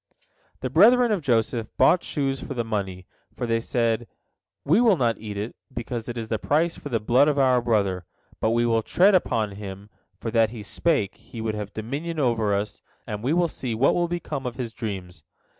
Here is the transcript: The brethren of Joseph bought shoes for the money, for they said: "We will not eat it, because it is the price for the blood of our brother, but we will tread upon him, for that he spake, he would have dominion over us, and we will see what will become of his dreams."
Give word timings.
The 0.61 0.71
brethren 0.71 1.11
of 1.11 1.21
Joseph 1.21 1.67
bought 1.77 2.03
shoes 2.03 2.41
for 2.41 2.55
the 2.55 2.63
money, 2.63 3.05
for 3.37 3.45
they 3.45 3.59
said: 3.59 4.07
"We 4.65 4.81
will 4.81 4.97
not 4.97 5.19
eat 5.19 5.37
it, 5.37 5.55
because 5.71 6.09
it 6.09 6.17
is 6.17 6.27
the 6.27 6.39
price 6.39 6.75
for 6.75 6.89
the 6.89 6.99
blood 6.99 7.27
of 7.27 7.37
our 7.37 7.61
brother, 7.61 8.05
but 8.39 8.49
we 8.49 8.65
will 8.65 8.81
tread 8.81 9.13
upon 9.13 9.51
him, 9.57 9.91
for 10.19 10.31
that 10.31 10.49
he 10.49 10.63
spake, 10.63 11.17
he 11.17 11.39
would 11.39 11.53
have 11.53 11.71
dominion 11.75 12.17
over 12.19 12.51
us, 12.55 12.81
and 13.05 13.21
we 13.23 13.31
will 13.33 13.47
see 13.47 13.75
what 13.75 13.93
will 13.93 14.07
become 14.07 14.47
of 14.47 14.55
his 14.55 14.73
dreams." 14.73 15.21